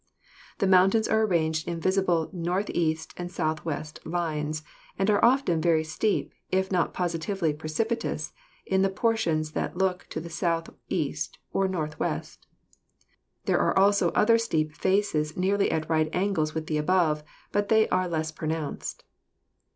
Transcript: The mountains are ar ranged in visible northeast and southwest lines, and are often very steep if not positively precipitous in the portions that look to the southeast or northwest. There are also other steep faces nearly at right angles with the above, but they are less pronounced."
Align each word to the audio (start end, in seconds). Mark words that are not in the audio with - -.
The 0.57 0.65
mountains 0.65 1.07
are 1.07 1.19
ar 1.19 1.27
ranged 1.27 1.67
in 1.67 1.79
visible 1.79 2.27
northeast 2.33 3.13
and 3.17 3.31
southwest 3.31 3.99
lines, 4.03 4.63
and 4.97 5.11
are 5.11 5.23
often 5.23 5.61
very 5.61 5.83
steep 5.83 6.33
if 6.49 6.71
not 6.71 6.91
positively 6.91 7.53
precipitous 7.53 8.33
in 8.65 8.81
the 8.81 8.89
portions 8.89 9.51
that 9.51 9.77
look 9.77 10.07
to 10.09 10.19
the 10.19 10.27
southeast 10.31 11.37
or 11.53 11.67
northwest. 11.67 12.47
There 13.45 13.59
are 13.59 13.77
also 13.77 14.09
other 14.13 14.39
steep 14.39 14.71
faces 14.73 15.37
nearly 15.37 15.69
at 15.69 15.87
right 15.87 16.09
angles 16.15 16.55
with 16.55 16.65
the 16.65 16.77
above, 16.79 17.21
but 17.51 17.69
they 17.69 17.87
are 17.89 18.07
less 18.07 18.31
pronounced." 18.31 19.03